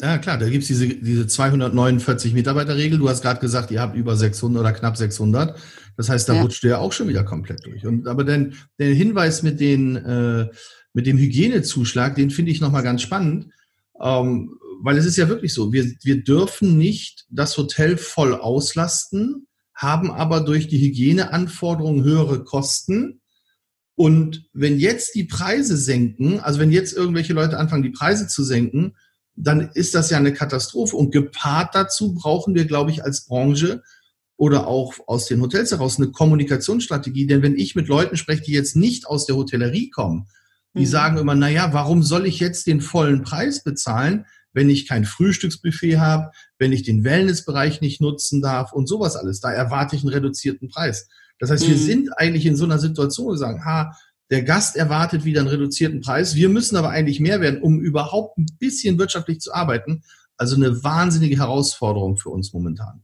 [0.00, 2.98] Ja, klar, da gibt's diese, diese 249 Mitarbeiterregel.
[2.98, 5.58] Du hast gerade gesagt, ihr habt über 600 oder knapp 600.
[5.96, 6.42] Das heißt, da ja.
[6.42, 7.86] rutscht ja auch schon wieder komplett durch.
[7.86, 10.48] Und, aber denn, der Hinweis mit, den, äh,
[10.92, 13.48] mit dem Hygienezuschlag, den finde ich nochmal ganz spannend.
[13.98, 19.45] Ähm, weil es ist ja wirklich so, wir, wir dürfen nicht das Hotel voll auslasten,
[19.76, 23.20] haben aber durch die Hygieneanforderungen höhere Kosten.
[23.94, 28.42] Und wenn jetzt die Preise senken, also wenn jetzt irgendwelche Leute anfangen, die Preise zu
[28.42, 28.96] senken,
[29.36, 30.96] dann ist das ja eine Katastrophe.
[30.96, 33.82] Und gepaart dazu brauchen wir, glaube ich, als Branche
[34.38, 37.26] oder auch aus den Hotels heraus eine Kommunikationsstrategie.
[37.26, 40.26] Denn wenn ich mit Leuten spreche, die jetzt nicht aus der Hotellerie kommen,
[40.74, 40.86] die mhm.
[40.86, 44.24] sagen immer, na ja, warum soll ich jetzt den vollen Preis bezahlen,
[44.56, 49.40] wenn ich kein Frühstücksbuffet habe, wenn ich den Wellnessbereich nicht nutzen darf und sowas alles.
[49.40, 51.08] Da erwarte ich einen reduzierten Preis.
[51.38, 51.70] Das heißt, mhm.
[51.72, 53.94] wir sind eigentlich in so einer Situation, wo wir sagen, ha,
[54.30, 56.36] der Gast erwartet wieder einen reduzierten Preis.
[56.36, 60.02] Wir müssen aber eigentlich mehr werden, um überhaupt ein bisschen wirtschaftlich zu arbeiten.
[60.38, 63.02] Also eine wahnsinnige Herausforderung für uns momentan.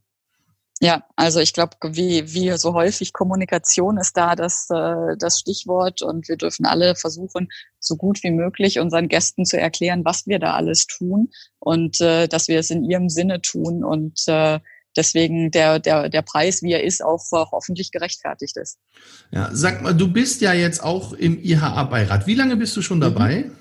[0.83, 6.03] Ja, also ich glaube, wie, wie so häufig Kommunikation ist da das, äh, das Stichwort
[6.03, 10.40] und wir dürfen alle versuchen, so gut wie möglich unseren Gästen zu erklären, was wir
[10.40, 14.59] da alles tun und äh, dass wir es in ihrem Sinne tun und äh,
[14.97, 18.81] deswegen der, der, der Preis, wie er ist, auch, auch hoffentlich gerechtfertigt ist.
[19.31, 22.27] Ja, sag mal, du bist ja jetzt auch im IHA-Beirat.
[22.27, 23.03] Wie lange bist du schon mhm.
[23.03, 23.35] dabei?
[23.45, 23.57] Mhm.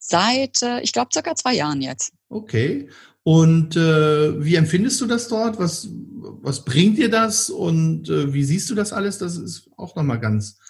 [0.00, 2.12] Seit, äh, ich glaube, circa zwei Jahren jetzt.
[2.28, 2.88] Okay.
[3.26, 5.58] Und äh, wie empfindest du das dort?
[5.58, 7.50] Was, was bringt dir das?
[7.50, 9.18] Und äh, wie siehst du das alles?
[9.18, 10.60] Das ist auch nochmal ganz,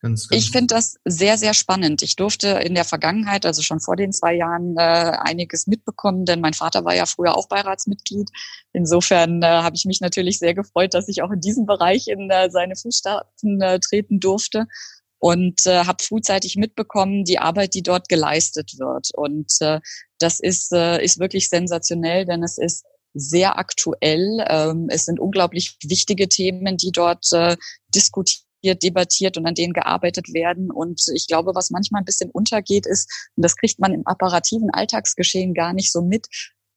[0.00, 0.42] ganz, ganz.
[0.42, 2.02] Ich finde das sehr, sehr spannend.
[2.02, 6.40] Ich durfte in der Vergangenheit, also schon vor den zwei Jahren, äh, einiges mitbekommen, denn
[6.40, 8.30] mein Vater war ja früher auch Beiratsmitglied.
[8.72, 12.28] Insofern äh, habe ich mich natürlich sehr gefreut, dass ich auch in diesem Bereich in
[12.30, 14.66] äh, seine Fußstapfen äh, treten durfte
[15.22, 19.10] und äh, habe frühzeitig mitbekommen, die Arbeit, die dort geleistet wird.
[19.14, 19.78] Und äh,
[20.22, 24.44] das ist, äh, ist wirklich sensationell, denn es ist sehr aktuell.
[24.48, 27.56] Ähm, es sind unglaublich wichtige Themen, die dort äh,
[27.94, 30.70] diskutiert debattiert und an denen gearbeitet werden.
[30.70, 34.70] Und ich glaube, was manchmal ein bisschen untergeht, ist, und das kriegt man im apparativen
[34.70, 36.28] Alltagsgeschehen gar nicht so mit,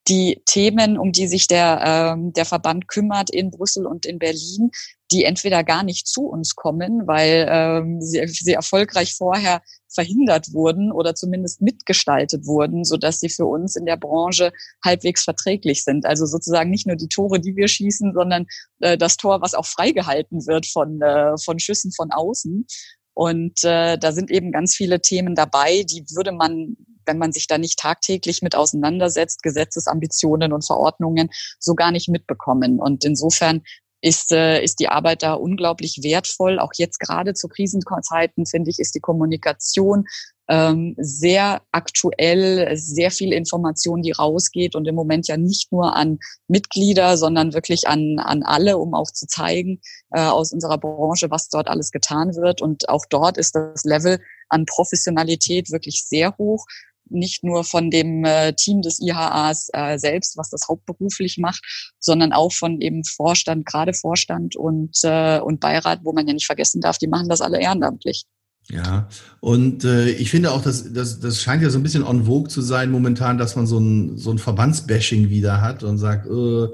[0.07, 4.71] die Themen, um die sich der, ähm, der Verband kümmert in Brüssel und in Berlin,
[5.11, 9.61] die entweder gar nicht zu uns kommen, weil ähm, sie, sie erfolgreich vorher
[9.93, 14.51] verhindert wurden oder zumindest mitgestaltet wurden, so dass sie für uns in der Branche
[14.83, 16.05] halbwegs verträglich sind.
[16.05, 18.45] Also sozusagen nicht nur die Tore, die wir schießen, sondern
[18.79, 22.65] äh, das Tor, was auch freigehalten wird von, äh, von Schüssen von außen.
[23.13, 26.75] Und äh, da sind eben ganz viele Themen dabei, die würde man
[27.07, 32.79] wenn man sich da nicht tagtäglich mit auseinandersetzt, Gesetzesambitionen und Verordnungen so gar nicht mitbekommen.
[32.79, 33.61] Und insofern
[34.05, 36.59] ist, äh, ist die Arbeit da unglaublich wertvoll.
[36.59, 40.05] Auch jetzt gerade zu Krisenzeiten, finde ich, ist die Kommunikation
[40.47, 46.19] ähm, sehr aktuell, sehr viel Information, die rausgeht und im Moment ja nicht nur an
[46.47, 51.49] Mitglieder, sondern wirklich an, an alle, um auch zu zeigen äh, aus unserer Branche, was
[51.49, 52.61] dort alles getan wird.
[52.61, 54.19] Und auch dort ist das Level
[54.49, 56.67] an Professionalität wirklich sehr hoch
[57.09, 61.63] nicht nur von dem äh, Team des IHAs äh, selbst, was das hauptberuflich macht,
[61.99, 66.45] sondern auch von eben Vorstand, gerade Vorstand und, äh, und Beirat, wo man ja nicht
[66.45, 68.25] vergessen darf, die machen das alle ehrenamtlich.
[68.69, 69.07] Ja,
[69.41, 72.49] und äh, ich finde auch, dass das, das scheint ja so ein bisschen on vogue
[72.49, 76.67] zu sein momentan, dass man so ein, so ein Verbandsbashing wieder hat und sagt, äh,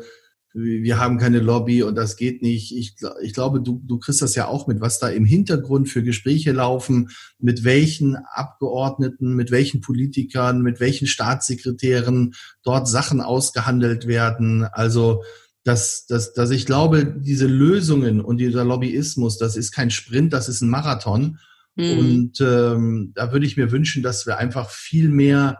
[0.53, 2.75] wir haben keine Lobby und das geht nicht.
[2.75, 6.03] Ich, ich glaube, du, du kriegst das ja auch mit, was da im Hintergrund für
[6.03, 12.33] Gespräche laufen, mit welchen Abgeordneten, mit welchen Politikern, mit welchen Staatssekretären
[12.63, 14.65] dort Sachen ausgehandelt werden.
[14.65, 15.23] Also
[15.63, 20.49] dass, dass, dass ich glaube, diese Lösungen und dieser Lobbyismus, das ist kein Sprint, das
[20.49, 21.37] ist ein Marathon.
[21.75, 21.99] Mhm.
[21.99, 25.59] Und ähm, da würde ich mir wünschen, dass wir einfach viel mehr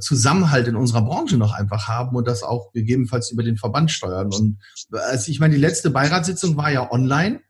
[0.00, 4.32] Zusammenhalt in unserer Branche noch einfach haben und das auch gegebenenfalls über den Verband steuern.
[4.32, 4.58] Und
[4.92, 7.40] also ich meine, die letzte Beiratssitzung war ja online.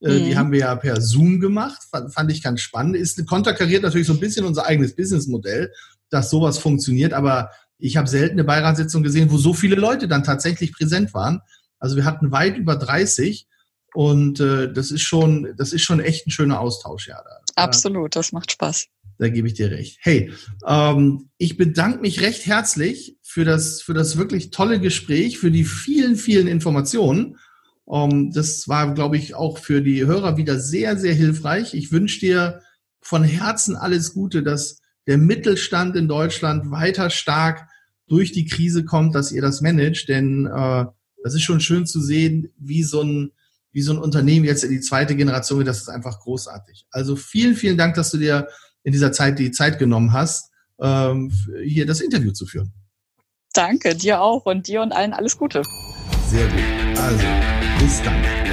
[0.00, 0.24] Äh, mhm.
[0.24, 2.96] Die haben wir ja per Zoom gemacht, fand, fand ich ganz spannend.
[2.96, 5.72] Ist konterkariert natürlich so ein bisschen unser eigenes Businessmodell,
[6.10, 10.24] dass sowas funktioniert, aber ich habe selten eine Beiratssitzung gesehen, wo so viele Leute dann
[10.24, 11.40] tatsächlich präsent waren.
[11.78, 13.46] Also wir hatten weit über 30
[13.94, 17.22] und äh, das ist schon, das ist schon echt ein schöner Austausch, ja.
[17.22, 17.62] Da.
[17.62, 18.86] Absolut, das macht Spaß.
[19.18, 19.98] Da gebe ich dir recht.
[20.02, 20.32] Hey,
[20.66, 25.64] ähm, ich bedanke mich recht herzlich für das, für das wirklich tolle Gespräch, für die
[25.64, 27.36] vielen, vielen Informationen.
[27.90, 31.74] Ähm, das war, glaube ich, auch für die Hörer wieder sehr, sehr hilfreich.
[31.74, 32.60] Ich wünsche dir
[33.00, 37.68] von Herzen alles Gute, dass der Mittelstand in Deutschland weiter stark
[38.08, 40.84] durch die Krise kommt, dass ihr das managt, denn äh,
[41.22, 43.32] das ist schon schön zu sehen, wie so ein
[43.72, 46.86] wie so ein Unternehmen jetzt in die zweite Generation geht, das ist einfach großartig.
[46.90, 48.48] Also vielen, vielen Dank, dass du dir
[48.86, 51.32] in dieser Zeit die Zeit genommen hast, ähm,
[51.64, 52.72] hier das Interview zu führen.
[53.52, 55.62] Danke, dir auch und dir und allen alles Gute.
[56.28, 56.98] Sehr gut.
[57.00, 57.24] Also,
[57.80, 58.45] bis dann.